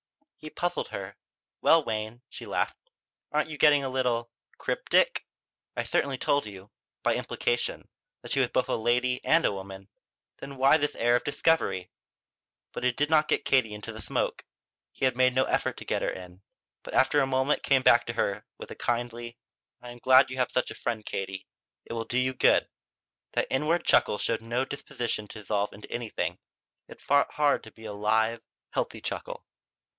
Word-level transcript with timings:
He 0.39 0.49
puzzled 0.49 0.87
her. 0.87 1.15
"Well, 1.61 1.83
Wayne," 1.85 2.23
she 2.27 2.47
laughed, 2.47 2.89
"aren't 3.31 3.51
you 3.51 3.59
getting 3.59 3.83
a 3.83 3.89
little 3.89 4.31
cryptic? 4.57 5.23
I 5.77 5.83
certainly 5.83 6.17
told 6.17 6.47
you 6.47 6.71
by 7.03 7.13
implication 7.13 7.87
that 8.23 8.31
she 8.31 8.39
was 8.39 8.49
both 8.49 8.67
a 8.67 8.75
lady 8.75 9.23
and 9.23 9.45
a 9.45 9.51
woman. 9.51 9.87
Then 10.39 10.57
why 10.57 10.77
this 10.77 10.95
air 10.95 11.15
of 11.17 11.23
discovery?" 11.23 11.91
But 12.73 12.83
it 12.83 12.97
did 12.97 13.11
not 13.11 13.27
get 13.27 13.45
Katie 13.45 13.75
into 13.75 13.91
the 13.93 14.01
smoke. 14.01 14.43
He 14.91 15.07
made 15.11 15.35
no 15.35 15.43
effort 15.43 15.77
to 15.77 15.85
get 15.85 16.01
her 16.01 16.09
in, 16.09 16.41
but 16.81 16.95
after 16.95 17.19
a 17.19 17.27
moment 17.27 17.61
came 17.61 17.83
back 17.83 18.07
to 18.07 18.13
her 18.13 18.43
with 18.57 18.71
a 18.71 18.75
kindly: 18.75 19.37
"I 19.83 19.91
am 19.91 19.99
glad 19.99 20.31
you 20.31 20.37
have 20.37 20.51
such 20.51 20.71
a 20.71 20.73
friend, 20.73 21.05
Katie. 21.05 21.45
It 21.85 21.93
will 21.93 22.05
do 22.05 22.17
you 22.17 22.33
good." 22.33 22.67
That 23.33 23.45
inward 23.51 23.85
chuckle 23.85 24.17
showed 24.17 24.41
no 24.41 24.65
disposition 24.65 25.27
to 25.27 25.37
dissolve 25.41 25.71
into 25.73 25.91
anything; 25.91 26.39
it 26.87 26.99
fought 26.99 27.31
hard 27.35 27.61
to 27.65 27.71
be 27.71 27.83
just 27.83 27.91
a 27.91 27.93
live, 27.93 28.41
healthy 28.71 29.01
chuckle. 29.01 29.45